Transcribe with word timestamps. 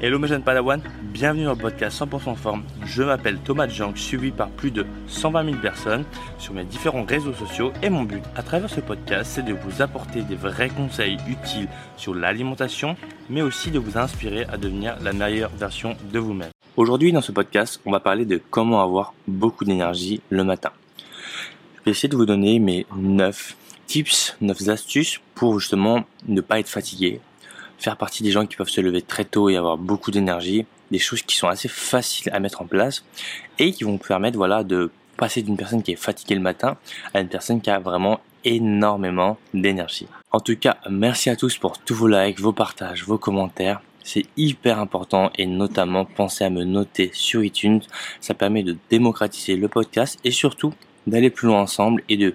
Hello 0.00 0.18
mes 0.18 0.26
jeunes 0.26 0.42
Padawan, 0.42 0.82
bienvenue 1.02 1.44
dans 1.44 1.52
le 1.52 1.56
podcast 1.56 2.00
100% 2.02 2.34
forme. 2.34 2.64
Je 2.84 3.04
m'appelle 3.04 3.38
Thomas 3.38 3.68
Jank, 3.68 3.96
suivi 3.96 4.32
par 4.32 4.50
plus 4.50 4.72
de 4.72 4.84
120 5.06 5.44
000 5.44 5.56
personnes 5.58 6.04
sur 6.36 6.52
mes 6.52 6.64
différents 6.64 7.04
réseaux 7.04 7.32
sociaux 7.32 7.72
et 7.80 7.88
mon 7.90 8.02
but 8.02 8.22
à 8.34 8.42
travers 8.42 8.68
ce 8.68 8.80
podcast 8.80 9.30
c'est 9.34 9.44
de 9.44 9.54
vous 9.54 9.82
apporter 9.82 10.22
des 10.22 10.34
vrais 10.34 10.68
conseils 10.68 11.16
utiles 11.28 11.68
sur 11.96 12.12
l'alimentation 12.12 12.96
mais 13.30 13.40
aussi 13.40 13.70
de 13.70 13.78
vous 13.78 13.96
inspirer 13.96 14.44
à 14.46 14.56
devenir 14.56 14.96
la 15.00 15.12
meilleure 15.12 15.50
version 15.56 15.96
de 16.12 16.18
vous-même. 16.18 16.50
Aujourd'hui 16.76 17.12
dans 17.12 17.22
ce 17.22 17.32
podcast 17.32 17.80
on 17.86 17.92
va 17.92 18.00
parler 18.00 18.24
de 18.24 18.42
comment 18.50 18.82
avoir 18.82 19.14
beaucoup 19.28 19.64
d'énergie 19.64 20.20
le 20.28 20.42
matin. 20.42 20.72
Je 21.78 21.84
vais 21.84 21.90
essayer 21.92 22.08
de 22.08 22.16
vous 22.16 22.26
donner 22.26 22.58
mes 22.58 22.84
9 22.96 23.56
tips, 23.86 24.36
9 24.40 24.68
astuces 24.70 25.20
pour 25.36 25.60
justement 25.60 26.04
ne 26.26 26.40
pas 26.40 26.58
être 26.58 26.68
fatigué, 26.68 27.20
faire 27.84 27.96
partie 27.98 28.22
des 28.22 28.30
gens 28.30 28.46
qui 28.46 28.56
peuvent 28.56 28.68
se 28.68 28.80
lever 28.80 29.02
très 29.02 29.24
tôt 29.24 29.50
et 29.50 29.56
avoir 29.56 29.76
beaucoup 29.76 30.10
d'énergie, 30.10 30.64
des 30.90 30.98
choses 30.98 31.22
qui 31.22 31.36
sont 31.36 31.48
assez 31.48 31.68
faciles 31.68 32.32
à 32.32 32.40
mettre 32.40 32.62
en 32.62 32.66
place 32.66 33.04
et 33.58 33.72
qui 33.72 33.84
vont 33.84 33.98
permettre 33.98 34.38
voilà 34.38 34.64
de 34.64 34.90
passer 35.18 35.42
d'une 35.42 35.56
personne 35.56 35.82
qui 35.82 35.92
est 35.92 35.96
fatiguée 35.96 36.34
le 36.34 36.40
matin 36.40 36.76
à 37.12 37.20
une 37.20 37.28
personne 37.28 37.60
qui 37.60 37.70
a 37.70 37.78
vraiment 37.78 38.20
énormément 38.44 39.38
d'énergie. 39.52 40.06
En 40.32 40.40
tout 40.40 40.56
cas, 40.56 40.78
merci 40.90 41.30
à 41.30 41.36
tous 41.36 41.58
pour 41.58 41.78
tous 41.78 41.94
vos 41.94 42.08
likes, 42.08 42.40
vos 42.40 42.52
partages, 42.52 43.04
vos 43.04 43.18
commentaires. 43.18 43.80
C'est 44.02 44.24
hyper 44.36 44.80
important 44.80 45.30
et 45.36 45.46
notamment 45.46 46.04
pensez 46.04 46.44
à 46.44 46.50
me 46.50 46.64
noter 46.64 47.10
sur 47.12 47.44
iTunes. 47.44 47.80
Ça 48.20 48.34
permet 48.34 48.62
de 48.62 48.76
démocratiser 48.90 49.56
le 49.56 49.68
podcast 49.68 50.18
et 50.24 50.30
surtout 50.30 50.74
d'aller 51.06 51.30
plus 51.30 51.48
loin 51.48 51.62
ensemble 51.62 52.02
et 52.08 52.16
de 52.16 52.34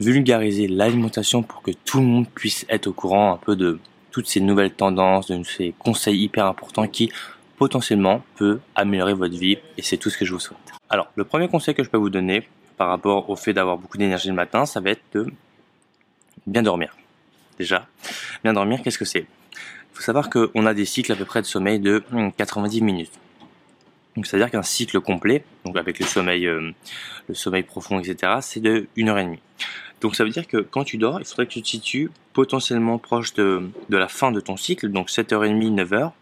vulgariser 0.00 0.68
l'alimentation 0.68 1.42
pour 1.42 1.62
que 1.62 1.72
tout 1.84 2.00
le 2.00 2.06
monde 2.06 2.28
puisse 2.28 2.64
être 2.68 2.86
au 2.86 2.92
courant 2.92 3.32
un 3.32 3.36
peu 3.36 3.56
de 3.56 3.78
toutes 4.18 4.26
ces 4.26 4.40
nouvelles 4.40 4.72
tendances, 4.72 5.28
de 5.28 5.40
ces 5.44 5.72
conseils 5.78 6.24
hyper 6.24 6.44
importants 6.46 6.88
qui 6.88 7.12
potentiellement 7.56 8.24
peut 8.34 8.58
améliorer 8.74 9.14
votre 9.14 9.36
vie 9.36 9.58
et 9.76 9.82
c'est 9.82 9.96
tout 9.96 10.10
ce 10.10 10.18
que 10.18 10.24
je 10.24 10.32
vous 10.32 10.40
souhaite. 10.40 10.58
Alors, 10.90 11.12
le 11.14 11.22
premier 11.22 11.46
conseil 11.46 11.72
que 11.72 11.84
je 11.84 11.88
peux 11.88 11.98
vous 11.98 12.10
donner 12.10 12.48
par 12.76 12.88
rapport 12.88 13.30
au 13.30 13.36
fait 13.36 13.52
d'avoir 13.52 13.78
beaucoup 13.78 13.96
d'énergie 13.96 14.26
le 14.28 14.34
matin, 14.34 14.66
ça 14.66 14.80
va 14.80 14.90
être 14.90 15.02
de 15.12 15.28
bien 16.48 16.64
dormir. 16.64 16.96
Déjà, 17.60 17.86
bien 18.42 18.54
dormir, 18.54 18.80
qu'est-ce 18.82 18.98
que 18.98 19.04
c'est? 19.04 19.20
Il 19.52 19.94
faut 19.94 20.02
savoir 20.02 20.30
qu'on 20.30 20.66
a 20.66 20.74
des 20.74 20.84
cycles 20.84 21.12
à 21.12 21.16
peu 21.16 21.24
près 21.24 21.40
de 21.40 21.46
sommeil 21.46 21.78
de 21.78 22.02
90 22.36 22.82
minutes. 22.82 23.12
Donc, 24.16 24.26
c'est-à-dire 24.26 24.50
qu'un 24.50 24.64
cycle 24.64 24.98
complet, 24.98 25.44
donc 25.64 25.76
avec 25.76 26.00
le 26.00 26.06
sommeil, 26.06 26.44
euh, 26.44 26.72
le 27.28 27.34
sommeil 27.36 27.62
profond, 27.62 28.00
etc., 28.00 28.38
c'est 28.40 28.58
de 28.58 28.88
1 28.98 29.06
heure 29.06 29.18
et 29.18 29.24
demie. 29.24 29.38
Donc 30.00 30.14
ça 30.14 30.24
veut 30.24 30.30
dire 30.30 30.46
que 30.46 30.58
quand 30.58 30.84
tu 30.84 30.96
dors, 30.96 31.20
il 31.20 31.24
faudrait 31.24 31.46
que 31.46 31.52
tu 31.52 31.62
te 31.62 31.68
situes 31.68 32.10
potentiellement 32.32 32.98
proche 32.98 33.34
de, 33.34 33.68
de 33.88 33.96
la 33.96 34.08
fin 34.08 34.30
de 34.30 34.40
ton 34.40 34.56
cycle, 34.56 34.88
donc 34.88 35.08
7h30, 35.08 35.74
9h. 35.74 36.12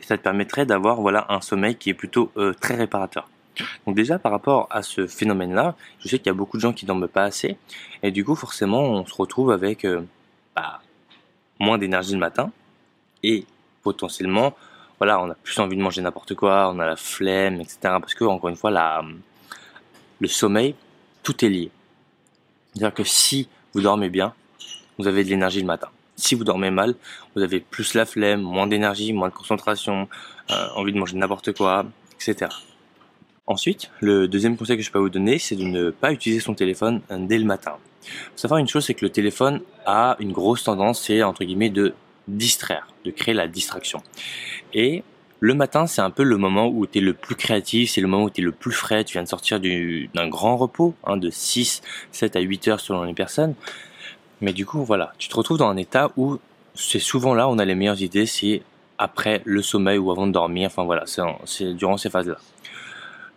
Et 0.00 0.04
ça 0.04 0.18
te 0.18 0.22
permettrait 0.22 0.66
d'avoir 0.66 1.00
voilà 1.00 1.26
un 1.28 1.40
sommeil 1.40 1.76
qui 1.76 1.90
est 1.90 1.94
plutôt 1.94 2.30
euh, 2.36 2.52
très 2.52 2.74
réparateur. 2.74 3.28
Donc 3.86 3.94
déjà 3.96 4.18
par 4.18 4.32
rapport 4.32 4.66
à 4.70 4.82
ce 4.82 5.06
phénomène-là, 5.06 5.74
je 6.00 6.08
sais 6.08 6.18
qu'il 6.18 6.26
y 6.26 6.30
a 6.30 6.34
beaucoup 6.34 6.56
de 6.56 6.62
gens 6.62 6.72
qui 6.72 6.86
dorment 6.86 7.08
pas 7.08 7.24
assez, 7.24 7.56
et 8.02 8.10
du 8.10 8.24
coup 8.24 8.34
forcément 8.34 8.82
on 8.82 9.06
se 9.06 9.14
retrouve 9.14 9.50
avec 9.50 9.84
euh, 9.84 10.02
bah, 10.56 10.80
moins 11.58 11.78
d'énergie 11.78 12.12
le 12.12 12.18
matin, 12.18 12.50
et 13.22 13.44
potentiellement 13.82 14.54
voilà 14.98 15.20
on 15.20 15.30
a 15.30 15.34
plus 15.34 15.58
envie 15.58 15.76
de 15.76 15.82
manger 15.82 16.00
n'importe 16.02 16.34
quoi, 16.34 16.70
on 16.74 16.78
a 16.78 16.86
la 16.86 16.96
flemme, 16.96 17.60
etc. 17.60 17.78
Parce 17.82 18.14
que 18.14 18.24
encore 18.24 18.48
une 18.48 18.56
fois 18.56 18.70
la, 18.70 19.02
le 20.20 20.28
sommeil, 20.28 20.74
tout 21.22 21.44
est 21.44 21.48
lié. 21.48 21.70
C'est-à-dire 22.72 22.94
que 22.94 23.04
si 23.04 23.48
vous 23.74 23.80
dormez 23.80 24.08
bien, 24.08 24.34
vous 24.98 25.06
avez 25.06 25.24
de 25.24 25.30
l'énergie 25.30 25.60
le 25.60 25.66
matin. 25.66 25.88
Si 26.16 26.34
vous 26.34 26.44
dormez 26.44 26.70
mal, 26.70 26.94
vous 27.34 27.42
avez 27.42 27.60
plus 27.60 27.94
la 27.94 28.04
flemme, 28.04 28.42
moins 28.42 28.66
d'énergie, 28.66 29.12
moins 29.12 29.28
de 29.28 29.34
concentration, 29.34 30.08
euh, 30.50 30.68
envie 30.76 30.92
de 30.92 30.98
manger 30.98 31.16
n'importe 31.16 31.52
quoi, 31.52 31.86
etc. 32.14 32.50
Ensuite, 33.46 33.90
le 34.00 34.28
deuxième 34.28 34.56
conseil 34.56 34.76
que 34.76 34.82
je 34.82 34.90
peux 34.90 34.98
vous 34.98 35.10
donner, 35.10 35.38
c'est 35.38 35.56
de 35.56 35.64
ne 35.64 35.90
pas 35.90 36.12
utiliser 36.12 36.40
son 36.40 36.54
téléphone 36.54 37.00
dès 37.10 37.38
le 37.38 37.44
matin. 37.44 37.76
Faut 38.02 38.36
savoir 38.36 38.58
une 38.58 38.68
chose, 38.68 38.84
c'est 38.84 38.94
que 38.94 39.04
le 39.04 39.10
téléphone 39.10 39.60
a 39.86 40.16
une 40.20 40.32
grosse 40.32 40.64
tendance, 40.64 41.02
c'est 41.02 41.22
entre 41.22 41.44
guillemets 41.44 41.70
de 41.70 41.94
distraire, 42.28 42.86
de 43.04 43.10
créer 43.10 43.34
la 43.34 43.48
distraction. 43.48 44.02
Le 45.42 45.54
matin, 45.54 45.88
c'est 45.88 46.00
un 46.00 46.10
peu 46.10 46.22
le 46.22 46.36
moment 46.36 46.68
où 46.68 46.86
tu 46.86 46.98
es 46.98 47.00
le 47.00 47.14
plus 47.14 47.34
créatif, 47.34 47.90
c'est 47.90 48.00
le 48.00 48.06
moment 48.06 48.22
où 48.22 48.30
tu 48.30 48.40
es 48.40 48.44
le 48.44 48.52
plus 48.52 48.70
frais, 48.70 49.02
tu 49.02 49.14
viens 49.14 49.24
de 49.24 49.28
sortir 49.28 49.58
d'un 49.58 50.28
grand 50.28 50.56
repos, 50.56 50.94
hein, 51.02 51.16
de 51.16 51.30
6, 51.30 51.82
7 52.12 52.36
à 52.36 52.40
8 52.40 52.68
heures 52.68 52.78
selon 52.78 53.02
les 53.02 53.12
personnes. 53.12 53.56
Mais 54.40 54.52
du 54.52 54.64
coup, 54.64 54.84
voilà, 54.84 55.12
tu 55.18 55.28
te 55.28 55.34
retrouves 55.34 55.58
dans 55.58 55.68
un 55.68 55.76
état 55.76 56.12
où 56.16 56.38
c'est 56.76 57.00
souvent 57.00 57.34
là 57.34 57.48
où 57.48 57.50
on 57.50 57.58
a 57.58 57.64
les 57.64 57.74
meilleures 57.74 58.00
idées, 58.00 58.24
c'est 58.24 58.62
après 58.98 59.42
le 59.44 59.62
sommeil 59.62 59.98
ou 59.98 60.12
avant 60.12 60.28
de 60.28 60.32
dormir, 60.32 60.68
enfin 60.68 60.84
voilà, 60.84 61.06
c'est 61.44 61.74
durant 61.74 61.96
ces 61.96 62.08
phases-là. 62.08 62.38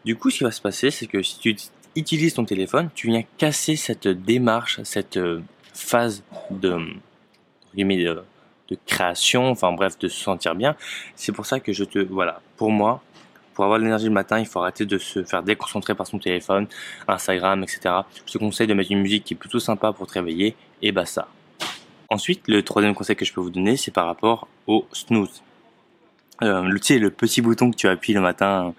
Du 0.06 0.16
coup, 0.16 0.30
ce 0.30 0.38
qui 0.38 0.44
va 0.44 0.52
se 0.52 0.62
passer, 0.62 0.92
c'est 0.92 1.08
que 1.08 1.24
si 1.24 1.40
tu 1.40 1.56
utilises 1.96 2.36
ton 2.36 2.46
téléphone, 2.46 2.92
tu 2.94 3.08
viens 3.08 3.24
casser 3.40 3.76
cette 3.76 4.08
démarche, 4.08 4.80
cette 4.84 5.18
euh, 5.18 5.42
phase 5.74 6.22
de, 6.52 6.78
de 7.74 7.84
de 8.70 8.78
création, 8.86 9.50
enfin 9.50 9.72
bref, 9.72 9.98
de 10.00 10.08
se 10.08 10.22
sentir 10.22 10.56
bien. 10.56 10.76
C'est 11.16 11.32
pour 11.32 11.46
ça 11.46 11.60
que 11.60 11.74
je 11.74 11.84
te, 11.84 12.00
voilà, 12.00 12.42
pour 12.58 12.72
moi, 12.72 13.02
pour 13.54 13.64
avoir 13.64 13.80
de 13.80 13.84
l'énergie 13.86 14.06
le 14.06 14.12
matin, 14.12 14.40
il 14.40 14.46
faut 14.46 14.60
arrêter 14.60 14.86
de 14.86 14.98
se 14.98 15.24
faire 15.24 15.44
déconcentrer 15.44 15.96
par 15.96 16.08
son 16.08 16.20
téléphone, 16.20 16.68
Instagram, 17.08 17.64
etc. 17.64 17.96
Je 18.26 18.34
te 18.34 18.38
conseille 18.38 18.68
de 18.68 18.74
mettre 18.74 18.92
une 18.92 19.02
musique 19.02 19.24
qui 19.24 19.34
est 19.34 19.38
plutôt 19.38 19.60
sympa 19.60 19.94
pour 19.94 20.08
te 20.08 20.14
réveiller, 20.14 20.56
et 20.82 20.92
bah 20.92 21.06
ça. 21.06 21.28
Ensuite, 22.10 22.44
le 22.48 22.62
troisième 22.64 22.94
conseil 22.94 23.16
que 23.16 23.26
je 23.26 23.34
peux 23.34 23.42
vous 23.42 23.50
donner, 23.50 23.78
c'est 23.78 23.92
par 23.92 24.06
rapport 24.06 24.48
au 24.68 24.86
snooze. 24.92 25.42
Euh, 26.44 26.64
le, 26.64 26.80
tu 26.80 26.88
sais, 26.88 27.00
le 27.00 27.10
petit 27.10 27.42
bouton 27.42 27.72
que 27.72 27.78
tu 27.78 27.88
appuies 27.88 28.14
le 28.14 28.22
matin 28.22 28.74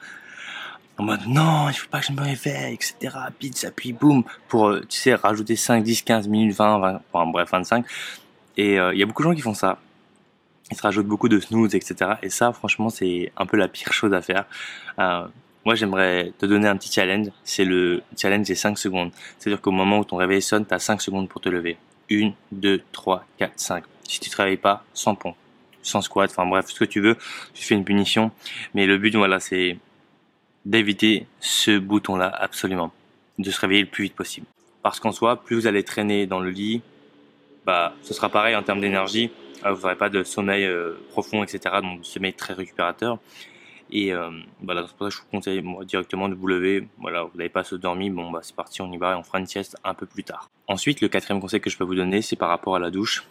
en 0.99 1.05
mode 1.05 1.27
non, 1.27 1.69
il 1.69 1.75
faut 1.75 1.89
pas 1.89 2.01
que 2.01 2.07
je 2.07 2.13
me 2.13 2.23
réveille, 2.23 2.75
etc. 2.75 3.15
Pizza, 3.39 3.71
puis 3.71 3.93
boum, 3.93 4.25
pour, 4.49 4.69
euh, 4.69 4.81
tu 4.89 4.99
sais, 4.99 5.15
rajouter 5.15 5.57
5, 5.57 5.83
10, 5.83 6.03
15 6.03 6.29
minutes, 6.29 6.57
20, 6.57 6.79
20 6.79 7.01
enfin 7.13 7.31
bref, 7.31 7.51
25. 7.51 7.85
Et 8.57 8.79
euh, 8.79 8.95
il 8.95 8.99
y 8.99 9.03
a 9.03 9.07
beaucoup 9.07 9.23
de 9.23 9.29
gens 9.29 9.35
qui 9.35 9.43
font 9.43 9.55
ça. 9.55 9.79
Ils 10.71 10.77
se 10.77 10.83
rajoutent 10.83 11.07
beaucoup 11.07 11.29
de 11.29 11.39
snooze, 11.39 11.75
etc. 11.75 12.13
Et 12.23 12.31
ça, 12.31 12.53
franchement, 12.53 12.89
c'est 12.89 13.33
un 13.37 13.47
peu 13.47 13.57
la 13.57 13.69
pire 13.69 13.93
chose 13.93 14.13
à 14.13 14.23
faire. 14.23 14.47
Euh, 14.99 15.27
moi, 15.65 15.75
j'aimerais 15.75 16.33
te 16.39 16.47
donner 16.47 16.69
un 16.69 16.77
petit 16.77 16.93
challenge. 16.93 17.29
C'est 17.45 17.65
le 17.65 18.03
challenge 18.17 18.47
des 18.47 18.55
5 18.55 18.79
secondes. 18.79 19.11
C'est-à-dire 19.39 19.61
qu'au 19.61 19.73
moment 19.73 19.99
où 19.99 20.05
ton 20.05 20.17
réveil 20.17 20.43
sonne, 20.43 20.67
tu 20.67 20.75
as 20.75 20.79
5 20.79 21.01
secondes 21.01 21.29
pour 21.29 21.41
te 21.41 21.49
lever. 21.49 21.77
1, 22.11 22.33
2, 22.53 22.83
3, 22.93 23.25
4, 23.39 23.53
5. 23.57 23.85
Si 24.05 24.21
tu 24.21 24.31
te 24.31 24.37
réveilles 24.37 24.57
pas, 24.57 24.85
sans 24.95 25.17
pont, 25.17 25.35
sans 25.83 26.01
squat, 26.03 26.31
enfin 26.31 26.47
bref, 26.47 26.67
ce 26.69 26.79
que 26.79 26.85
tu 26.85 27.01
veux, 27.01 27.17
tu 27.53 27.65
fais 27.65 27.75
une 27.75 27.85
punition. 27.85 28.31
Mais 28.75 28.87
le 28.87 28.99
but, 28.99 29.15
voilà, 29.17 29.41
c'est 29.41 29.79
d'éviter 30.65 31.27
ce 31.41 31.79
bouton-là, 31.79 32.29
absolument. 32.29 32.93
De 33.39 33.51
se 33.51 33.61
réveiller 33.61 33.83
le 33.83 33.89
plus 33.89 34.05
vite 34.05 34.15
possible. 34.15 34.47
Parce 34.83 35.01
qu'en 35.01 35.13
soi, 35.13 35.43
plus 35.43 35.57
vous 35.57 35.67
allez 35.67 35.83
traîner 35.83 36.27
dans 36.27 36.39
le 36.39 36.51
lit, 36.51 36.83
bah, 37.67 37.95
ce 38.03 38.15
sera 38.15 38.29
pareil 38.29 38.55
en 38.55 38.63
termes 38.63 38.81
d'énergie. 38.81 39.31
Euh, 39.65 39.73
vous 39.73 39.83
n'aurez 39.83 39.97
pas 39.97 40.09
de 40.09 40.23
sommeil 40.23 40.65
euh, 40.65 40.95
profond, 41.11 41.43
etc. 41.43 41.77
Donc, 41.83 42.07
sommeil 42.07 42.33
très 42.33 42.55
récupérateur. 42.55 43.19
Et 43.91 44.13
euh, 44.13 44.31
voilà, 44.63 44.85
c'est 44.87 44.97
pour 44.97 45.07
ça 45.07 45.11
que 45.11 45.17
je 45.17 45.21
vous 45.21 45.31
conseille 45.31 45.63
moi, 45.63 45.85
directement 45.85 46.29
de 46.29 46.35
vous 46.35 46.47
lever. 46.47 46.89
Voilà, 46.99 47.25
vous 47.25 47.37
n'avez 47.37 47.49
pas 47.49 47.65
se 47.65 47.77
dormir, 47.77 48.13
bon 48.13 48.31
bah 48.31 48.41
c'est 48.43 48.55
parti, 48.55 48.83
on 48.83 48.91
y 48.91 48.97
va 48.97 49.13
et 49.13 49.15
on 49.15 49.23
fera 49.23 49.39
une 49.39 49.47
sieste 49.47 49.77
un 49.85 49.95
peu 49.95 50.07
plus 50.07 50.25
tard. 50.25 50.51
Ensuite, 50.67 51.01
le 51.01 51.09
quatrième 51.09 51.41
conseil 51.41 51.61
que 51.61 51.71
je 51.71 51.79
peux 51.79 51.85
vous 51.85 51.95
donner, 51.95 52.21
c'est 52.23 52.37
par 52.37 52.49
rapport 52.49 52.75
à 52.75 52.81
la 52.81 52.91
douche. 52.91 53.25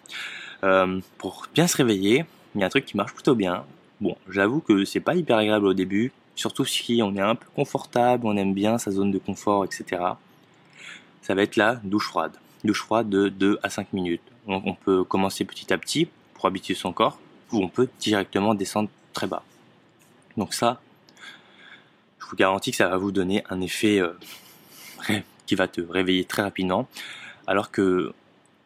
Euh, 0.63 1.02
pour 1.17 1.47
bien 1.53 1.67
se 1.67 1.75
réveiller, 1.75 2.25
il 2.53 2.62
y 2.62 2.63
a 2.63 2.67
un 2.67 2.69
truc 2.69 2.85
qui 2.85 2.96
marche 2.96 3.13
plutôt 3.13 3.35
bien. 3.35 3.66
Bon, 4.00 4.16
j'avoue 4.29 4.62
que 4.62 4.85
c'est 4.85 5.02
pas 5.02 5.16
hyper 5.16 5.38
agréable 5.38 5.66
au 5.66 5.73
début, 5.73 6.13
surtout 6.35 6.63
si 6.63 7.02
on 7.03 7.16
est 7.16 7.22
un 7.22 7.35
peu 7.35 7.47
confortable, 7.53 8.25
on 8.25 8.38
aime 8.38 8.53
bien 8.53 8.78
sa 8.78 8.91
zone 8.91 9.12
de 9.12 9.17
confort, 9.17 9.66
etc. 9.66 10.02
Ça 11.22 11.35
va 11.35 11.41
être 11.41 11.57
la 11.57 11.75
douche 11.84 12.07
froide 12.07 12.31
douche 12.66 12.81
froide 12.81 13.09
de 13.09 13.30
2 13.30 13.59
à 13.64 13.70
5 13.70 13.94
minutes. 13.94 14.22
On 14.48 14.74
peut 14.74 15.03
commencer 15.03 15.46
petit 15.46 15.74
à 15.74 15.78
petit 15.78 16.08
pour 16.34 16.46
habituer 16.46 16.76
son 16.76 16.94
corps, 16.94 17.20
ou 17.52 17.64
on 17.64 17.70
peut 17.70 17.88
directement 18.00 18.53
descendre 18.53 18.90
très 19.14 19.28
bas. 19.28 19.44
Donc 20.38 20.53
ça, 20.53 20.82
je 22.20 22.26
vous 22.28 22.35
garantis 22.35 22.72
que 22.72 22.78
ça 22.78 22.88
va 22.88 22.97
vous 22.97 23.12
donner 23.12 23.44
un 23.50 23.62
effet 23.62 24.00
euh, 24.00 24.14
qui 25.46 25.56
va 25.56 25.67
te 25.67 25.82
réveiller 25.82 26.26
très 26.26 26.41
rapidement, 26.41 26.88
alors 27.47 27.72
que 27.72 28.14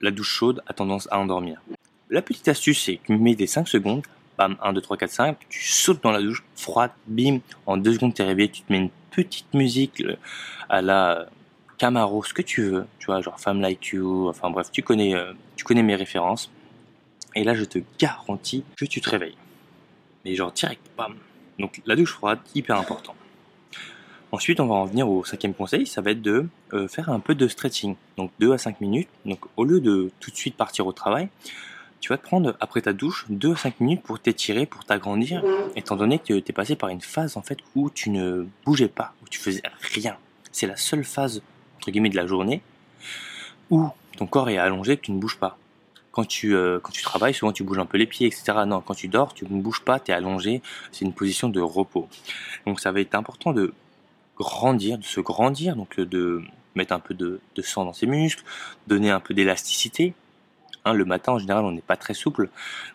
la 0.01 0.11
douche 0.11 0.29
chaude 0.29 0.63
a 0.67 0.73
tendance 0.73 1.07
à 1.11 1.19
endormir. 1.19 1.61
La 2.09 2.21
petite 2.21 2.47
astuce, 2.47 2.83
c'est 2.83 2.97
que 2.97 3.07
tu 3.07 3.17
mets 3.17 3.35
des 3.35 3.47
5 3.47 3.67
secondes, 3.67 4.03
bam, 4.37 4.57
1, 4.61 4.73
2, 4.73 4.81
3, 4.81 4.97
4, 4.97 5.11
5, 5.11 5.37
tu 5.49 5.63
sautes 5.63 6.01
dans 6.01 6.11
la 6.11 6.21
douche 6.21 6.43
froide, 6.55 6.91
bim, 7.07 7.39
en 7.65 7.77
2 7.77 7.93
secondes 7.93 8.13
tu 8.13 8.21
es 8.21 8.25
réveillé, 8.25 8.49
tu 8.49 8.61
te 8.61 8.71
mets 8.71 8.79
une 8.79 8.89
petite 9.11 9.53
musique 9.53 10.01
euh, 10.01 10.15
à 10.69 10.81
la 10.81 11.27
Camaro, 11.79 12.23
ce 12.23 12.33
que 12.33 12.41
tu 12.41 12.63
veux, 12.63 12.85
tu 12.99 13.07
vois, 13.07 13.21
genre 13.21 13.39
Femme 13.39 13.61
Like 13.61 13.87
You, 13.87 14.27
enfin 14.27 14.51
bref, 14.51 14.69
tu 14.71 14.83
connais, 14.83 15.15
euh, 15.15 15.33
tu 15.55 15.63
connais 15.63 15.81
mes 15.81 15.95
références. 15.95 16.51
Et 17.35 17.43
là, 17.43 17.55
je 17.55 17.63
te 17.63 17.79
garantis 17.97 18.63
que 18.75 18.85
tu 18.85 18.99
te 18.99 19.09
réveilles. 19.09 19.37
Mais 20.25 20.35
genre 20.35 20.51
direct, 20.51 20.81
bam. 20.97 21.15
Donc 21.57 21.81
la 21.85 21.95
douche 21.95 22.11
froide, 22.11 22.39
hyper 22.53 22.77
important. 22.77 23.15
Ensuite, 24.31 24.59
on 24.59 24.67
va 24.67 24.75
en 24.75 24.85
venir 24.85 25.09
au 25.09 25.23
cinquième 25.23 25.53
conseil, 25.53 25.87
ça 25.87 26.01
va 26.01 26.11
être 26.11 26.21
de 26.21 26.47
euh, 26.73 26.87
faire 26.87 27.09
un 27.09 27.19
peu 27.19 27.33
de 27.33 27.47
stretching. 27.47 27.95
Donc 28.17 28.31
2 28.39 28.51
à 28.51 28.57
5 28.57 28.81
minutes. 28.81 29.09
Donc 29.25 29.39
au 29.55 29.63
lieu 29.63 29.79
de 29.79 30.11
tout 30.19 30.31
de 30.31 30.35
suite 30.35 30.55
partir 30.55 30.85
au 30.85 30.91
travail, 30.91 31.29
tu 32.01 32.09
vas 32.09 32.17
te 32.17 32.23
prendre 32.23 32.57
après 32.59 32.81
ta 32.81 32.91
douche 32.91 33.25
2 33.29 33.53
à 33.53 33.55
5 33.55 33.79
minutes 33.79 34.03
pour 34.03 34.19
t'étirer, 34.19 34.65
pour 34.65 34.83
t'agrandir, 34.83 35.43
étant 35.77 35.95
donné 35.95 36.19
que 36.19 36.39
tu 36.39 36.49
es 36.49 36.53
passé 36.53 36.75
par 36.75 36.89
une 36.89 37.01
phase 37.01 37.37
en 37.37 37.41
fait 37.41 37.59
où 37.75 37.89
tu 37.89 38.09
ne 38.09 38.45
bougeais 38.65 38.89
pas, 38.89 39.13
où 39.23 39.29
tu 39.29 39.39
faisais 39.39 39.63
rien. 39.93 40.17
C'est 40.51 40.67
la 40.67 40.77
seule 40.77 41.05
phase 41.05 41.41
entre 41.79 41.91
guillemets 41.91 42.09
de 42.09 42.15
la 42.15 42.27
journée 42.27 42.61
où 43.69 43.87
ton 44.17 44.27
corps 44.27 44.49
est 44.49 44.57
allongé, 44.57 44.97
que 44.97 45.01
tu 45.01 45.11
ne 45.11 45.19
bouges 45.19 45.37
pas. 45.37 45.57
Quand 46.11 46.25
tu, 46.25 46.55
euh, 46.55 46.79
quand 46.81 46.91
tu 46.91 47.03
travailles, 47.03 47.33
souvent 47.33 47.51
tu 47.51 47.63
bouges 47.63 47.79
un 47.79 47.85
peu 47.85 47.97
les 47.97 48.07
pieds, 48.07 48.27
etc. 48.27 48.53
Non, 48.67 48.81
quand 48.81 48.95
tu 48.95 49.07
dors, 49.07 49.33
tu 49.33 49.45
ne 49.45 49.61
bouges 49.61 49.81
pas, 49.81 49.99
tu 49.99 50.11
es 50.11 50.13
allongé, 50.13 50.61
c'est 50.91 51.05
une 51.05 51.13
position 51.13 51.49
de 51.49 51.61
repos. 51.61 52.07
Donc 52.65 52.79
ça 52.79 52.91
va 52.91 52.99
être 52.99 53.15
important 53.15 53.53
de 53.53 53.73
grandir, 54.37 54.97
de 54.97 55.03
se 55.03 55.19
grandir, 55.19 55.75
donc 55.75 55.99
de 55.99 56.41
mettre 56.75 56.93
un 56.93 56.99
peu 56.99 57.13
de, 57.13 57.39
de 57.55 57.61
sang 57.61 57.85
dans 57.85 57.93
ses 57.93 58.07
muscles, 58.07 58.43
donner 58.87 59.11
un 59.11 59.19
peu 59.19 59.33
d'élasticité, 59.33 60.13
Hein, 60.85 60.93
le 60.93 61.05
matin, 61.05 61.33
en 61.33 61.39
général, 61.39 61.65
on 61.65 61.71
n'est 61.71 61.81
pas 61.81 61.97
très 61.97 62.13
souple. 62.13 62.49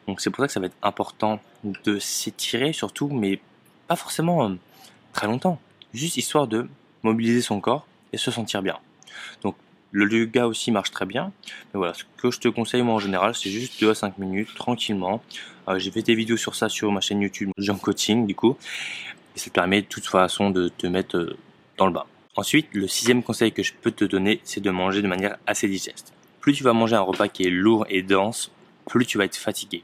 Donc 0.06 0.20
c'est 0.20 0.30
pour 0.30 0.42
ça 0.42 0.46
que 0.46 0.52
ça 0.52 0.60
va 0.60 0.66
être 0.66 0.76
important 0.82 1.40
de 1.84 1.98
s'étirer 1.98 2.72
surtout, 2.72 3.08
mais 3.08 3.40
pas 3.88 3.96
forcément 3.96 4.48
euh, 4.48 4.54
très 5.12 5.26
longtemps. 5.26 5.60
Juste 5.92 6.16
histoire 6.16 6.46
de 6.46 6.68
mobiliser 7.02 7.42
son 7.42 7.60
corps 7.60 7.86
et 8.14 8.16
se 8.16 8.30
sentir 8.30 8.62
bien. 8.62 8.78
Donc 9.42 9.56
le 9.92 10.10
yoga 10.10 10.46
aussi 10.46 10.70
marche 10.70 10.90
très 10.90 11.06
bien. 11.06 11.32
Mais 11.72 11.78
voilà, 11.78 11.94
ce 11.94 12.04
que 12.16 12.30
je 12.30 12.40
te 12.40 12.48
conseille 12.48 12.82
moi 12.82 12.94
en 12.94 12.98
général, 12.98 13.34
c'est 13.34 13.50
juste 13.50 13.80
2 13.80 13.90
à 13.90 13.94
5 13.94 14.18
minutes, 14.18 14.54
tranquillement. 14.54 15.22
Euh, 15.68 15.78
j'ai 15.78 15.90
fait 15.90 16.02
des 16.02 16.14
vidéos 16.14 16.36
sur 16.36 16.54
ça 16.54 16.68
sur 16.68 16.90
ma 16.92 17.00
chaîne 17.00 17.20
YouTube, 17.20 17.50
Jean 17.58 17.76
Coaching 17.76 18.26
du 18.26 18.34
coup. 18.34 18.56
Et 19.36 19.38
ça 19.38 19.50
te 19.50 19.54
permet 19.54 19.82
de 19.82 19.86
toute 19.86 20.06
façon 20.06 20.50
de 20.50 20.68
te 20.68 20.86
mettre 20.86 21.16
euh, 21.16 21.36
dans 21.76 21.86
le 21.86 21.92
bain. 21.92 22.04
Ensuite, 22.36 22.68
le 22.72 22.88
sixième 22.88 23.22
conseil 23.22 23.52
que 23.52 23.62
je 23.62 23.72
peux 23.74 23.92
te 23.92 24.04
donner, 24.04 24.40
c'est 24.44 24.60
de 24.60 24.70
manger 24.70 25.02
de 25.02 25.06
manière 25.06 25.36
assez 25.46 25.68
digeste 25.68 26.14
plus 26.44 26.52
tu 26.52 26.62
vas 26.62 26.74
manger 26.74 26.94
un 26.94 27.00
repas 27.00 27.28
qui 27.28 27.44
est 27.44 27.50
lourd 27.50 27.86
et 27.88 28.02
dense, 28.02 28.50
plus 28.86 29.06
tu 29.06 29.16
vas 29.16 29.24
être 29.24 29.34
fatigué. 29.34 29.82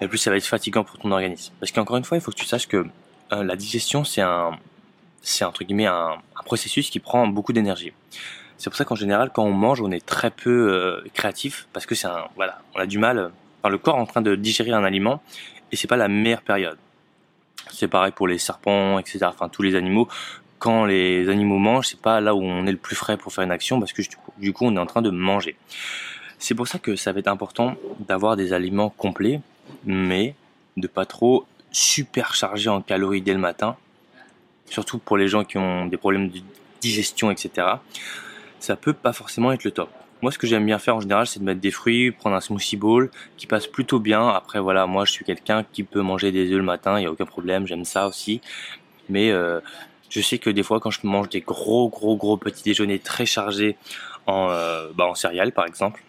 Et 0.00 0.06
plus 0.06 0.18
ça 0.18 0.30
va 0.30 0.36
être 0.36 0.46
fatigant 0.46 0.84
pour 0.84 0.98
ton 0.98 1.10
organisme. 1.10 1.52
Parce 1.58 1.72
qu'encore 1.72 1.96
une 1.96 2.04
fois, 2.04 2.16
il 2.16 2.20
faut 2.20 2.30
que 2.30 2.36
tu 2.36 2.46
saches 2.46 2.68
que 2.68 2.86
euh, 3.32 3.42
la 3.42 3.56
digestion, 3.56 4.04
c'est 4.04 4.20
un, 4.20 4.52
c'est 5.24 5.44
entre 5.44 5.64
guillemets 5.64 5.86
un, 5.86 6.18
processus 6.44 6.90
qui 6.90 7.00
prend 7.00 7.26
beaucoup 7.26 7.52
d'énergie. 7.52 7.92
C'est 8.58 8.70
pour 8.70 8.76
ça 8.76 8.84
qu'en 8.84 8.94
général, 8.94 9.30
quand 9.34 9.44
on 9.44 9.52
mange, 9.52 9.80
on 9.80 9.90
est 9.90 10.04
très 10.04 10.30
peu 10.30 10.72
euh, 10.72 11.02
créatif 11.14 11.66
parce 11.72 11.86
que 11.86 11.94
c'est 11.94 12.06
un, 12.06 12.26
voilà, 12.36 12.60
on 12.74 12.78
a 12.78 12.86
du 12.86 12.98
mal, 12.98 13.32
par 13.62 13.70
le 13.70 13.78
corps 13.78 13.96
en 13.96 14.06
train 14.06 14.20
de 14.20 14.34
digérer 14.34 14.72
un 14.72 14.84
aliment 14.84 15.22
et 15.72 15.76
c'est 15.76 15.88
pas 15.88 15.96
la 15.96 16.08
meilleure 16.08 16.42
période. 16.42 16.78
C'est 17.72 17.88
pareil 17.88 18.12
pour 18.12 18.28
les 18.28 18.38
serpents, 18.38 18.98
etc. 18.98 19.20
Enfin, 19.22 19.48
tous 19.48 19.62
les 19.62 19.74
animaux 19.74 20.06
quand 20.64 20.86
les 20.86 21.28
animaux 21.28 21.58
mangent, 21.58 21.88
c'est 21.88 22.00
pas 22.00 22.22
là 22.22 22.34
où 22.34 22.42
on 22.42 22.66
est 22.66 22.72
le 22.72 22.78
plus 22.78 22.96
frais 22.96 23.18
pour 23.18 23.34
faire 23.34 23.44
une 23.44 23.50
action 23.50 23.78
parce 23.80 23.92
que 23.92 24.00
du 24.38 24.54
coup, 24.54 24.64
on 24.64 24.74
est 24.74 24.80
en 24.80 24.86
train 24.86 25.02
de 25.02 25.10
manger. 25.10 25.56
C'est 26.38 26.54
pour 26.54 26.68
ça 26.68 26.78
que 26.78 26.96
ça 26.96 27.12
va 27.12 27.18
être 27.18 27.28
important 27.28 27.74
d'avoir 28.00 28.34
des 28.36 28.54
aliments 28.54 28.88
complets, 28.88 29.42
mais 29.84 30.34
de 30.78 30.86
pas 30.86 31.04
trop 31.04 31.44
supercharger 31.70 32.70
en 32.70 32.80
calories 32.80 33.20
dès 33.20 33.34
le 33.34 33.40
matin, 33.40 33.76
surtout 34.70 34.98
pour 34.98 35.16
les 35.16 35.28
gens 35.28 35.44
qui 35.44 35.58
ont 35.58 35.86
des 35.86 35.96
problèmes 35.96 36.28
de 36.28 36.40
digestion, 36.80 37.30
etc. 37.30 37.66
Ça 38.58 38.76
peut 38.76 38.92
pas 38.92 39.12
forcément 39.12 39.52
être 39.52 39.64
le 39.64 39.70
top. 39.70 39.90
Moi, 40.22 40.32
ce 40.32 40.38
que 40.38 40.46
j'aime 40.46 40.64
bien 40.64 40.78
faire 40.78 40.96
en 40.96 41.00
général, 41.00 41.26
c'est 41.26 41.38
de 41.38 41.44
mettre 41.44 41.60
des 41.60 41.70
fruits, 41.70 42.10
prendre 42.10 42.36
un 42.36 42.40
smoothie 42.40 42.76
bowl 42.76 43.10
qui 43.36 43.46
passe 43.46 43.66
plutôt 43.66 43.98
bien. 43.98 44.26
Après, 44.28 44.58
voilà, 44.58 44.86
moi, 44.86 45.04
je 45.04 45.12
suis 45.12 45.24
quelqu'un 45.24 45.64
qui 45.72 45.82
peut 45.82 46.00
manger 46.00 46.32
des 46.32 46.50
œufs 46.50 46.56
le 46.56 46.62
matin, 46.62 46.98
il 46.98 47.02
n'y 47.02 47.06
a 47.06 47.10
aucun 47.10 47.26
problème, 47.26 47.66
j'aime 47.66 47.84
ça 47.84 48.06
aussi. 48.06 48.40
Mais 49.10 49.30
euh, 49.30 49.60
je 50.08 50.20
sais 50.20 50.38
que 50.38 50.48
des 50.48 50.62
fois, 50.62 50.80
quand 50.80 50.90
je 50.90 51.00
mange 51.04 51.28
des 51.28 51.42
gros, 51.42 51.88
gros, 51.88 52.16
gros 52.16 52.36
petits 52.36 52.62
déjeuners 52.62 53.00
très 53.00 53.26
chargés 53.26 53.76
en, 54.26 54.48
euh, 54.50 54.88
bah, 54.94 55.04
en 55.06 55.14
céréales, 55.14 55.52
par 55.52 55.66
exemple, 55.66 56.02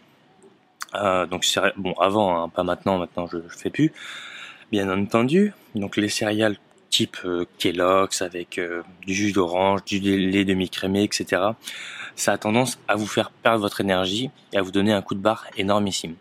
euh, 0.94 1.26
donc 1.26 1.46
bon, 1.76 1.94
avant, 1.94 2.44
hein, 2.44 2.50
pas 2.50 2.64
maintenant, 2.64 3.00
maintenant 3.00 3.28
je, 3.28 3.38
je 3.50 3.58
fais 3.58 3.70
plus, 3.70 3.92
bien 4.72 4.90
entendu. 4.90 5.54
Donc 5.74 5.98
les 5.98 6.10
céréales 6.10 6.58
type 6.96 7.18
euh, 7.26 7.46
Kellogg's 7.58 8.22
avec 8.22 8.58
euh, 8.58 8.82
du 9.06 9.14
jus 9.14 9.34
d'orange, 9.34 9.84
du 9.84 10.00
lait 10.00 10.46
demi-crémé, 10.46 11.04
etc. 11.04 11.42
Ça 12.16 12.32
a 12.32 12.38
tendance 12.38 12.80
à 12.88 12.96
vous 12.96 13.06
faire 13.06 13.32
perdre 13.32 13.60
votre 13.60 13.82
énergie 13.82 14.30
et 14.54 14.58
à 14.58 14.62
vous 14.62 14.72
donner 14.72 14.94
un 14.94 15.02
coup 15.02 15.14
de 15.14 15.20
barre 15.20 15.46
énormissime. 15.58 16.16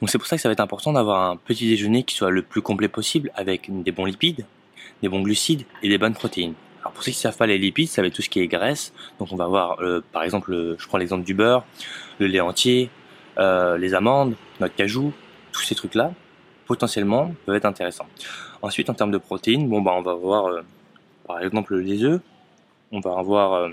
Donc 0.00 0.10
c'est 0.10 0.18
pour 0.18 0.28
ça 0.28 0.36
que 0.36 0.42
ça 0.42 0.48
va 0.48 0.52
être 0.52 0.60
important 0.60 0.92
d'avoir 0.92 1.28
un 1.28 1.36
petit 1.36 1.66
déjeuner 1.68 2.04
qui 2.04 2.14
soit 2.14 2.30
le 2.30 2.42
plus 2.42 2.62
complet 2.62 2.86
possible 2.86 3.32
avec 3.34 3.68
des 3.82 3.90
bons 3.90 4.04
lipides, 4.04 4.46
des 5.02 5.08
bons 5.08 5.22
glucides 5.22 5.64
et 5.82 5.88
des 5.88 5.98
bonnes 5.98 6.14
protéines. 6.14 6.54
Alors 6.82 6.92
pour 6.92 7.02
ceux 7.02 7.10
qui 7.10 7.18
savent 7.18 7.36
pas 7.36 7.46
les 7.46 7.58
lipides, 7.58 7.88
ça 7.88 8.00
va 8.00 8.06
être 8.06 8.14
tout 8.14 8.22
ce 8.22 8.30
qui 8.30 8.38
est 8.38 8.46
graisse. 8.46 8.92
Donc 9.18 9.32
on 9.32 9.36
va 9.36 9.44
avoir 9.44 9.80
euh, 9.80 10.04
par 10.12 10.22
exemple, 10.22 10.76
je 10.78 10.86
prends 10.86 10.98
l'exemple 10.98 11.24
du 11.24 11.34
beurre, 11.34 11.64
le 12.20 12.28
lait 12.28 12.40
entier, 12.40 12.90
euh, 13.38 13.76
les 13.76 13.94
amandes, 13.94 14.36
notre 14.60 14.76
cajou, 14.76 15.12
tous 15.50 15.62
ces 15.62 15.74
trucs-là 15.74 16.12
potentiellement 16.66 17.34
peuvent 17.44 17.56
être 17.56 17.64
intéressants. 17.64 18.06
Ensuite 18.62 18.90
en 18.90 18.94
termes 18.94 19.10
de 19.10 19.18
protéines, 19.18 19.68
bon 19.68 19.80
bah 19.80 19.92
on 19.94 20.02
va 20.02 20.12
avoir 20.12 20.46
euh, 20.46 20.62
par 21.26 21.40
exemple 21.40 21.76
les 21.76 22.04
œufs, 22.04 22.20
on 22.92 23.00
va 23.00 23.18
avoir 23.18 23.70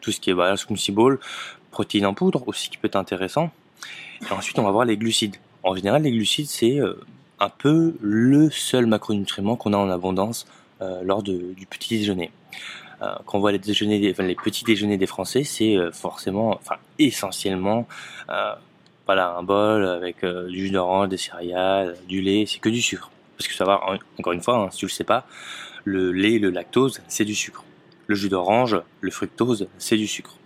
tout 0.00 0.12
ce 0.12 0.20
qui 0.20 0.30
est 0.30 0.34
bah, 0.34 0.54
smoothie 0.56 0.92
bowl, 0.92 1.18
protéines 1.70 2.06
en 2.06 2.14
poudre 2.14 2.46
aussi 2.46 2.68
qui 2.68 2.76
peut 2.76 2.86
être 2.86 2.96
intéressant. 2.96 3.50
Et 4.28 4.32
ensuite 4.32 4.58
on 4.58 4.62
va 4.62 4.68
avoir 4.68 4.84
les 4.84 4.96
glucides. 4.96 5.36
En 5.62 5.74
général 5.74 6.02
les 6.02 6.10
glucides 6.10 6.48
c'est 6.48 6.78
un 7.40 7.48
peu 7.48 7.94
le 8.00 8.50
seul 8.50 8.86
macronutriment 8.86 9.56
qu'on 9.56 9.72
a 9.72 9.76
en 9.76 9.90
abondance 9.90 10.46
euh, 10.80 11.02
lors 11.02 11.22
du 11.22 11.66
petit 11.68 11.98
déjeuner. 11.98 12.30
Euh, 13.02 13.14
quand 13.26 13.38
on 13.38 13.40
voit 13.40 13.52
les, 13.52 13.58
déjeuners, 13.58 14.10
enfin, 14.10 14.24
les 14.24 14.34
petits 14.34 14.64
déjeuners 14.64 14.96
des 14.96 15.06
Français, 15.06 15.44
c'est 15.44 15.76
euh, 15.76 15.92
forcément, 15.92 16.50
enfin 16.50 16.76
essentiellement, 16.98 17.86
voilà, 19.08 19.36
un 19.36 19.42
bol 19.42 19.84
avec 19.84 20.24
du 20.24 20.66
jus 20.66 20.70
d'orange, 20.70 21.08
des 21.08 21.16
céréales, 21.16 21.96
du 22.06 22.20
lait, 22.20 22.44
c'est 22.46 22.60
que 22.60 22.68
du 22.68 22.80
sucre. 22.80 23.10
Parce 23.36 23.48
que 23.48 23.54
ça 23.54 23.64
va, 23.64 23.80
encore 24.18 24.32
une 24.32 24.42
fois, 24.42 24.58
hein, 24.58 24.70
si 24.70 24.78
tu 24.78 24.84
le 24.84 24.90
sais 24.90 25.04
pas, 25.04 25.26
le 25.84 26.12
lait, 26.12 26.38
le 26.38 26.50
lactose, 26.50 27.00
c'est 27.08 27.24
du 27.24 27.34
sucre. 27.34 27.64
Le 28.06 28.14
jus 28.14 28.28
d'orange, 28.28 28.80
le 29.00 29.10
fructose, 29.10 29.68
c'est 29.78 29.96
du 29.96 30.06
sucre. 30.06 30.36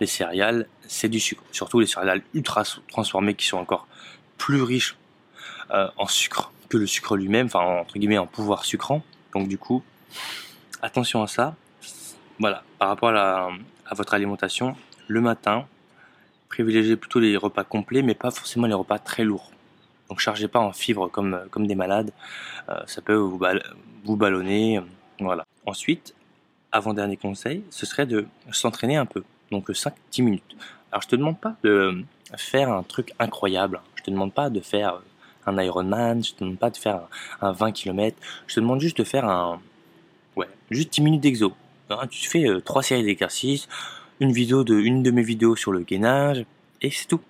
Les 0.00 0.06
céréales, 0.06 0.66
c'est 0.86 1.08
du 1.08 1.20
sucre. 1.20 1.42
Surtout 1.52 1.80
les 1.80 1.86
céréales 1.86 2.22
ultra 2.32 2.62
transformées 2.88 3.34
qui 3.34 3.46
sont 3.46 3.58
encore 3.58 3.86
plus 4.38 4.62
riches 4.62 4.96
en 5.70 6.06
sucre 6.06 6.52
que 6.68 6.76
le 6.76 6.86
sucre 6.86 7.16
lui-même, 7.16 7.46
enfin 7.46 7.60
entre 7.60 7.98
guillemets 7.98 8.18
en 8.18 8.26
pouvoir 8.26 8.64
sucrant. 8.64 9.02
Donc 9.34 9.48
du 9.48 9.58
coup, 9.58 9.82
attention 10.82 11.22
à 11.22 11.26
ça. 11.26 11.54
Voilà, 12.38 12.62
par 12.78 12.88
rapport 12.88 13.10
à, 13.10 13.50
votre 13.92 14.14
alimentation, 14.14 14.74
le 15.06 15.20
matin, 15.20 15.66
privilégiez 16.54 16.96
plutôt 16.96 17.18
les 17.18 17.36
repas 17.36 17.64
complets, 17.64 18.02
mais 18.02 18.14
pas 18.14 18.30
forcément 18.30 18.68
les 18.68 18.74
repas 18.74 19.00
très 19.00 19.24
lourds. 19.24 19.50
Donc 20.08 20.20
chargez 20.20 20.46
pas 20.46 20.60
en 20.60 20.72
fibres 20.72 21.08
comme, 21.10 21.40
comme 21.50 21.66
des 21.66 21.74
malades, 21.74 22.12
euh, 22.68 22.80
ça 22.86 23.00
peut 23.02 23.14
vous, 23.14 23.40
vous 24.04 24.16
ballonner. 24.16 24.80
voilà. 25.18 25.44
Ensuite, 25.66 26.14
avant-dernier 26.70 27.16
conseil, 27.16 27.64
ce 27.70 27.86
serait 27.86 28.06
de 28.06 28.26
s'entraîner 28.52 28.96
un 28.96 29.06
peu, 29.06 29.24
donc 29.50 29.70
5-10 29.70 30.22
minutes. 30.22 30.56
Alors 30.92 31.02
je 31.02 31.08
te 31.08 31.16
demande 31.16 31.40
pas 31.40 31.56
de 31.64 32.04
faire 32.36 32.70
un 32.70 32.84
truc 32.84 33.12
incroyable, 33.18 33.80
je 33.96 34.04
te 34.04 34.10
demande 34.12 34.32
pas 34.32 34.48
de 34.48 34.60
faire 34.60 35.00
un 35.46 35.60
Ironman, 35.60 36.22
je 36.22 36.34
te 36.34 36.40
demande 36.44 36.58
pas 36.58 36.70
de 36.70 36.76
faire 36.76 37.00
un, 37.40 37.52
20 37.52 37.72
km, 37.72 38.16
je 38.46 38.54
te 38.54 38.60
demande 38.60 38.80
juste 38.80 38.98
de 38.98 39.04
faire 39.04 39.24
un, 39.24 39.60
ouais, 40.36 40.48
juste 40.70 40.92
10 40.92 41.02
minutes 41.02 41.22
d'exo. 41.22 41.52
Hein, 41.90 42.06
tu 42.08 42.28
fais 42.28 42.46
euh, 42.46 42.60
trois 42.60 42.82
séries 42.82 43.02
d'exercices, 43.02 43.68
une 44.20 44.32
vidéo 44.32 44.64
de, 44.64 44.74
une 44.74 45.02
de 45.02 45.10
mes 45.10 45.22
vidéos 45.22 45.56
sur 45.56 45.72
le 45.72 45.80
gainage, 45.80 46.44
et 46.84 46.90
c'est 46.90 47.06
tout. 47.06 47.20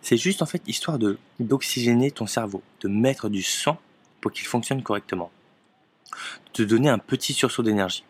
C'est 0.00 0.16
juste 0.16 0.42
en 0.42 0.46
fait 0.46 0.62
histoire 0.66 0.98
de 0.98 1.18
d'oxygéner 1.38 2.10
ton 2.10 2.26
cerveau, 2.26 2.62
de 2.80 2.88
mettre 2.88 3.28
du 3.28 3.42
sang 3.42 3.78
pour 4.20 4.32
qu'il 4.32 4.46
fonctionne 4.46 4.82
correctement, 4.82 5.30
de 6.46 6.50
te 6.52 6.62
donner 6.62 6.88
un 6.88 6.98
petit 6.98 7.32
sursaut 7.32 7.62
d'énergie. 7.62 8.04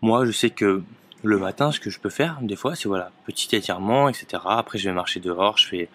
Moi, 0.00 0.26
je 0.26 0.32
sais 0.32 0.50
que 0.50 0.82
le 1.22 1.38
matin, 1.38 1.72
ce 1.72 1.80
que 1.80 1.90
je 1.90 1.98
peux 1.98 2.10
faire, 2.10 2.38
des 2.42 2.56
fois, 2.56 2.76
c'est 2.76 2.88
voilà, 2.88 3.10
petit 3.26 3.54
étirement, 3.56 4.08
etc. 4.08 4.42
Après, 4.44 4.78
je 4.78 4.88
vais 4.88 4.94
marcher 4.94 5.20
dehors, 5.20 5.58
je 5.58 5.66
fais 5.66 5.88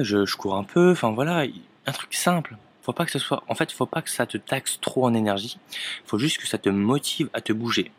je, 0.00 0.24
je 0.24 0.36
cours 0.36 0.54
un 0.56 0.64
peu, 0.64 0.92
enfin 0.92 1.10
voilà, 1.10 1.44
un 1.86 1.92
truc 1.92 2.14
simple. 2.14 2.56
Faut 2.82 2.92
pas 2.92 3.04
que 3.04 3.12
ce 3.12 3.18
soit, 3.18 3.42
en 3.48 3.54
fait, 3.54 3.72
faut 3.72 3.86
pas 3.86 4.02
que 4.02 4.10
ça 4.10 4.26
te 4.26 4.36
taxe 4.36 4.78
trop 4.80 5.04
en 5.06 5.14
énergie. 5.14 5.58
Faut 6.04 6.18
juste 6.18 6.38
que 6.38 6.46
ça 6.46 6.58
te 6.58 6.68
motive 6.68 7.30
à 7.32 7.40
te 7.40 7.52
bouger. 7.52 7.90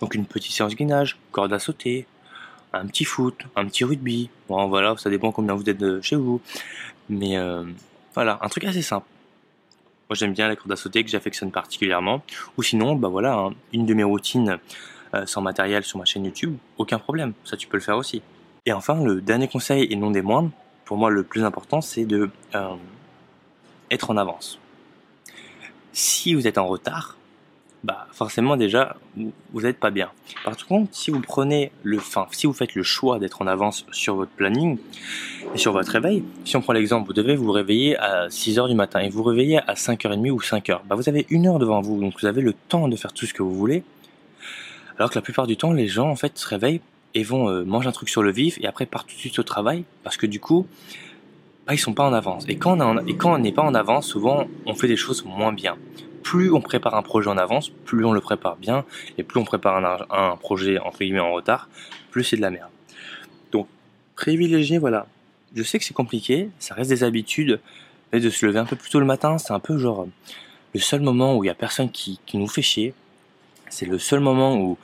Donc 0.00 0.14
une 0.14 0.26
petite 0.26 0.52
séance 0.52 0.74
gainage, 0.74 1.18
corde 1.32 1.52
à 1.52 1.58
sauter, 1.58 2.06
un 2.78 2.86
petit 2.86 3.04
foot, 3.04 3.36
un 3.56 3.66
petit 3.66 3.84
rugby. 3.84 4.30
Bon 4.48 4.66
voilà, 4.68 4.96
ça 4.96 5.10
dépend 5.10 5.32
combien 5.32 5.54
vous 5.54 5.68
êtes 5.68 6.02
chez 6.02 6.16
vous. 6.16 6.40
Mais 7.08 7.36
euh, 7.36 7.64
voilà, 8.14 8.38
un 8.42 8.48
truc 8.48 8.64
assez 8.64 8.82
simple. 8.82 9.06
Moi 10.08 10.16
j'aime 10.16 10.32
bien 10.32 10.48
la 10.48 10.56
corde 10.56 10.72
à 10.72 10.76
sauter 10.76 11.02
que 11.04 11.10
j'affectionne 11.10 11.50
particulièrement. 11.50 12.22
Ou 12.56 12.62
sinon, 12.62 12.94
bah 12.96 13.08
voilà, 13.08 13.34
hein, 13.34 13.54
une 13.72 13.86
de 13.86 13.94
mes 13.94 14.04
routines 14.04 14.58
euh, 15.14 15.26
sans 15.26 15.40
matériel 15.40 15.84
sur 15.84 15.98
ma 15.98 16.04
chaîne 16.04 16.24
YouTube, 16.24 16.56
aucun 16.78 16.98
problème. 16.98 17.32
Ça 17.44 17.56
tu 17.56 17.66
peux 17.66 17.76
le 17.76 17.82
faire 17.82 17.96
aussi. 17.96 18.22
Et 18.66 18.72
enfin, 18.72 19.02
le 19.02 19.20
dernier 19.20 19.48
conseil 19.48 19.86
et 19.90 19.96
non 19.96 20.10
des 20.10 20.22
moindres, 20.22 20.50
pour 20.84 20.96
moi, 20.96 21.10
le 21.10 21.22
plus 21.22 21.44
important, 21.44 21.80
c'est 21.80 22.04
de 22.04 22.30
euh, 22.54 22.74
être 23.90 24.10
en 24.10 24.16
avance. 24.16 24.58
Si 25.92 26.34
vous 26.34 26.46
êtes 26.46 26.58
en 26.58 26.66
retard, 26.66 27.16
bah 27.84 28.06
forcément 28.12 28.56
déjà 28.56 28.96
vous 29.52 29.60
n'êtes 29.60 29.78
pas 29.78 29.90
bien. 29.90 30.10
Par 30.42 30.56
contre, 30.66 30.88
si 30.92 31.10
vous 31.10 31.20
prenez 31.20 31.70
le, 31.82 31.98
enfin, 31.98 32.26
si 32.32 32.46
vous 32.46 32.54
faites 32.54 32.74
le 32.74 32.82
choix 32.82 33.18
d'être 33.18 33.42
en 33.42 33.46
avance 33.46 33.84
sur 33.92 34.16
votre 34.16 34.30
planning 34.30 34.78
et 35.54 35.58
sur 35.58 35.72
votre 35.72 35.92
réveil, 35.92 36.24
si 36.46 36.56
on 36.56 36.62
prend 36.62 36.72
l'exemple, 36.72 37.06
vous 37.06 37.12
devez 37.12 37.36
vous 37.36 37.52
réveiller 37.52 37.96
à 37.98 38.28
6h 38.28 38.68
du 38.68 38.74
matin 38.74 39.00
et 39.00 39.10
vous 39.10 39.22
réveillez 39.22 39.58
à 39.58 39.74
5h30 39.74 40.30
ou 40.30 40.40
5h, 40.40 40.80
bah 40.86 40.96
vous 40.96 41.10
avez 41.10 41.26
une 41.28 41.46
heure 41.46 41.58
devant 41.58 41.82
vous, 41.82 42.00
donc 42.00 42.14
vous 42.18 42.26
avez 42.26 42.40
le 42.40 42.54
temps 42.54 42.88
de 42.88 42.96
faire 42.96 43.12
tout 43.12 43.26
ce 43.26 43.34
que 43.34 43.42
vous 43.42 43.54
voulez. 43.54 43.84
Alors 44.98 45.10
que 45.10 45.16
la 45.16 45.22
plupart 45.22 45.46
du 45.46 45.58
temps, 45.58 45.72
les 45.72 45.86
gens 45.86 46.08
en 46.08 46.16
fait 46.16 46.38
se 46.38 46.48
réveillent 46.48 46.80
et 47.12 47.22
vont 47.22 47.50
euh, 47.50 47.64
manger 47.64 47.88
un 47.88 47.92
truc 47.92 48.08
sur 48.08 48.22
le 48.22 48.32
vif 48.32 48.58
et 48.62 48.66
après 48.66 48.86
partent 48.86 49.08
tout 49.08 49.14
de 49.14 49.20
suite 49.20 49.38
au 49.38 49.42
travail 49.42 49.84
parce 50.02 50.16
que 50.16 50.26
du 50.26 50.40
coup, 50.40 50.66
bah, 51.66 51.74
ils 51.74 51.78
sont 51.78 51.92
pas 51.92 52.04
en 52.04 52.14
avance. 52.14 52.46
Et 52.48 52.56
quand 52.56 52.80
on 52.80 53.38
n'est 53.38 53.52
pas 53.52 53.62
en 53.62 53.74
avance, 53.74 54.06
souvent 54.06 54.46
on 54.64 54.74
fait 54.74 54.88
des 54.88 54.96
choses 54.96 55.22
moins 55.26 55.52
bien 55.52 55.76
plus 56.24 56.50
on 56.52 56.60
prépare 56.60 56.96
un 56.96 57.02
projet 57.02 57.28
en 57.28 57.36
avance, 57.36 57.68
plus 57.68 58.04
on 58.04 58.12
le 58.12 58.20
prépare 58.20 58.56
bien, 58.56 58.84
et 59.18 59.22
plus 59.22 59.38
on 59.38 59.44
prépare 59.44 60.06
un, 60.10 60.36
projet 60.36 60.78
entre 60.80 60.98
guillemets 60.98 61.20
en 61.20 61.32
retard, 61.32 61.68
plus 62.10 62.24
c'est 62.24 62.36
de 62.36 62.40
la 62.40 62.50
merde. 62.50 62.70
Donc, 63.52 63.68
privilégier, 64.16 64.78
voilà. 64.78 65.06
Je 65.54 65.62
sais 65.62 65.78
que 65.78 65.84
c'est 65.84 65.94
compliqué, 65.94 66.48
ça 66.58 66.74
reste 66.74 66.90
des 66.90 67.04
habitudes, 67.04 67.60
mais 68.12 68.18
de 68.18 68.30
se 68.30 68.44
lever 68.44 68.58
un 68.58 68.64
peu 68.64 68.74
plus 68.74 68.90
tôt 68.90 68.98
le 68.98 69.06
matin, 69.06 69.38
c'est 69.38 69.52
un 69.52 69.60
peu 69.60 69.78
genre 69.78 70.08
le 70.72 70.80
seul 70.80 71.02
moment 71.02 71.36
où 71.36 71.44
il 71.44 71.46
y 71.46 71.50
a 71.50 71.54
personne 71.54 71.90
qui, 71.90 72.18
nous 72.32 72.48
fait 72.48 72.62
chier. 72.62 72.94
C'est 73.68 73.86
le 73.86 73.98
seul 73.98 74.20
moment 74.20 74.56
où, 74.56 74.78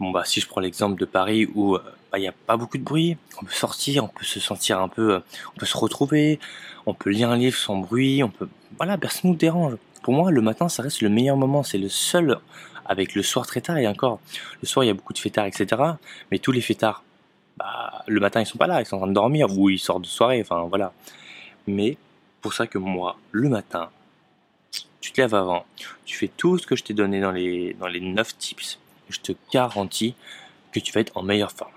bon 0.00 0.10
bah 0.10 0.24
si 0.24 0.40
je 0.40 0.48
prends 0.48 0.60
l'exemple 0.60 0.98
de 0.98 1.04
Paris 1.04 1.48
où 1.54 1.76
euh, 1.76 1.82
bah, 2.10 2.18
il 2.18 2.22
n'y 2.22 2.28
a 2.28 2.32
pas 2.32 2.56
beaucoup 2.56 2.78
de 2.78 2.82
bruit, 2.82 3.18
on 3.40 3.44
peut 3.44 3.52
sortir, 3.52 4.04
on 4.04 4.08
peut 4.08 4.24
se 4.24 4.40
sentir 4.40 4.80
un 4.80 4.88
peu, 4.88 5.20
on 5.54 5.58
peut 5.58 5.66
se 5.66 5.76
retrouver, 5.76 6.40
on 6.86 6.94
peut 6.94 7.10
lire 7.10 7.30
un 7.30 7.36
livre 7.36 7.56
sans 7.56 7.76
bruit, 7.76 8.22
on 8.22 8.30
peut, 8.30 8.48
voilà, 8.78 8.96
personne 8.96 9.30
nous 9.30 9.36
dérange 9.36 9.76
pour 10.02 10.14
moi, 10.14 10.30
le 10.30 10.40
matin, 10.40 10.68
ça 10.68 10.82
reste 10.82 11.00
le 11.00 11.08
meilleur 11.08 11.36
moment. 11.36 11.62
C'est 11.62 11.78
le 11.78 11.88
seul, 11.88 12.38
avec 12.84 13.14
le 13.14 13.22
soir 13.22 13.46
très 13.46 13.60
tard 13.60 13.78
et 13.78 13.86
encore. 13.86 14.20
Le 14.60 14.66
soir, 14.66 14.84
il 14.84 14.88
y 14.88 14.90
a 14.90 14.94
beaucoup 14.94 15.12
de 15.12 15.18
fêtards, 15.18 15.46
etc. 15.46 15.80
Mais 16.30 16.38
tous 16.38 16.52
les 16.52 16.60
fêtards, 16.60 17.02
bah, 17.56 18.02
le 18.06 18.20
matin, 18.20 18.40
ils 18.40 18.46
sont 18.46 18.58
pas 18.58 18.66
là, 18.66 18.80
ils 18.80 18.86
sont 18.86 18.96
en 18.96 19.00
train 19.00 19.08
de 19.08 19.14
dormir 19.14 19.56
ou 19.56 19.70
ils 19.70 19.78
sortent 19.78 20.02
de 20.02 20.06
soirée, 20.06 20.40
enfin 20.40 20.66
voilà. 20.68 20.92
Mais 21.66 21.96
pour 22.40 22.54
ça 22.54 22.66
que 22.66 22.78
moi, 22.78 23.16
le 23.30 23.48
matin, 23.48 23.90
tu 25.00 25.12
te 25.12 25.20
lèves 25.20 25.34
avant, 25.34 25.64
tu 26.04 26.16
fais 26.16 26.28
tout 26.28 26.58
ce 26.58 26.66
que 26.66 26.76
je 26.76 26.84
t'ai 26.84 26.94
donné 26.94 27.20
dans 27.20 27.32
les, 27.32 27.74
dans 27.74 27.88
les 27.88 28.00
9 28.00 28.36
tips. 28.38 28.78
Je 29.08 29.20
te 29.20 29.32
garantis 29.52 30.14
que 30.72 30.80
tu 30.80 30.92
vas 30.92 31.00
être 31.00 31.16
en 31.16 31.22
meilleure 31.22 31.52
forme. 31.52 31.72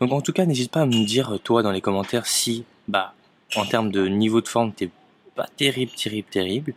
Donc 0.00 0.12
en 0.12 0.20
tout 0.20 0.32
cas, 0.32 0.46
n'hésite 0.46 0.70
pas 0.70 0.82
à 0.82 0.86
me 0.86 1.04
dire, 1.04 1.38
toi, 1.42 1.62
dans 1.62 1.72
les 1.72 1.80
commentaires, 1.80 2.26
si, 2.26 2.64
bah, 2.88 3.14
en 3.56 3.66
termes 3.66 3.90
de 3.90 4.06
niveau 4.06 4.40
de 4.40 4.48
forme, 4.48 4.72
t'es 4.72 4.90
pas 5.36 5.46
terrible, 5.56 5.92
terrible, 5.92 6.28
terrible. 6.28 6.74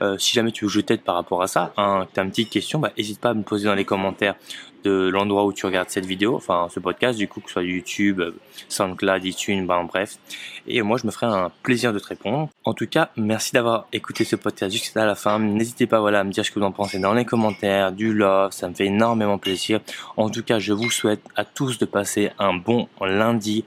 Euh, 0.00 0.16
si 0.18 0.32
jamais 0.32 0.52
tu 0.52 0.64
veux 0.64 0.68
que 0.68 0.74
je 0.74 0.80
t'aide 0.80 1.02
par 1.02 1.16
rapport 1.16 1.42
à 1.42 1.46
ça, 1.46 1.72
hein, 1.76 2.06
tu 2.12 2.20
as 2.20 2.22
une 2.22 2.30
petite 2.30 2.50
question, 2.50 2.78
bah, 2.78 2.92
n'hésite 2.96 3.20
pas 3.20 3.30
à 3.30 3.34
me 3.34 3.42
poser 3.42 3.66
dans 3.66 3.74
les 3.74 3.84
commentaires 3.84 4.36
de 4.84 5.08
l'endroit 5.08 5.44
où 5.44 5.52
tu 5.52 5.66
regardes 5.66 5.90
cette 5.90 6.06
vidéo, 6.06 6.36
enfin 6.36 6.68
ce 6.70 6.78
podcast, 6.78 7.18
du 7.18 7.26
coup, 7.26 7.40
que 7.40 7.48
ce 7.48 7.54
soit 7.54 7.64
YouTube, 7.64 8.22
SoundCloud, 8.68 9.24
iTunes, 9.24 9.66
ben 9.66 9.82
bref. 9.84 10.18
Et 10.68 10.80
moi, 10.82 10.96
je 10.96 11.06
me 11.06 11.10
ferai 11.10 11.26
un 11.26 11.50
plaisir 11.64 11.92
de 11.92 11.98
te 11.98 12.06
répondre. 12.06 12.48
En 12.64 12.72
tout 12.72 12.86
cas, 12.86 13.10
merci 13.16 13.52
d'avoir 13.52 13.88
écouté 13.92 14.24
ce 14.24 14.36
podcast 14.36 14.72
jusqu'à 14.72 15.04
la 15.04 15.16
fin. 15.16 15.40
N'hésitez 15.40 15.86
pas 15.86 15.98
voilà, 15.98 16.20
à 16.20 16.24
me 16.24 16.30
dire 16.30 16.44
ce 16.44 16.52
que 16.52 16.60
vous 16.60 16.64
en 16.64 16.72
pensez 16.72 17.00
dans 17.00 17.14
les 17.14 17.24
commentaires, 17.24 17.90
du 17.90 18.12
love, 18.12 18.52
ça 18.52 18.68
me 18.68 18.74
fait 18.74 18.86
énormément 18.86 19.38
plaisir. 19.38 19.80
En 20.16 20.30
tout 20.30 20.44
cas, 20.44 20.60
je 20.60 20.72
vous 20.72 20.90
souhaite 20.90 21.22
à 21.34 21.44
tous 21.44 21.78
de 21.78 21.84
passer 21.84 22.30
un 22.38 22.54
bon 22.54 22.88
lundi 23.00 23.64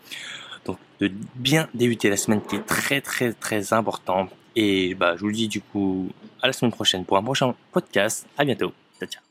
de 0.99 1.11
bien 1.35 1.67
débuter 1.73 2.09
la 2.09 2.17
semaine 2.17 2.41
qui 2.41 2.57
est 2.57 2.65
très 2.65 3.01
très 3.01 3.33
très 3.33 3.73
importante. 3.73 4.29
Et 4.55 4.95
bah, 4.95 5.15
je 5.15 5.21
vous 5.21 5.31
dis 5.31 5.47
du 5.47 5.61
coup 5.61 6.09
à 6.41 6.47
la 6.47 6.53
semaine 6.53 6.71
prochaine 6.71 7.05
pour 7.05 7.17
un 7.17 7.23
prochain 7.23 7.55
podcast. 7.71 8.27
À 8.37 8.43
bientôt. 8.43 8.73
Ciao, 8.99 9.09
ciao. 9.09 9.28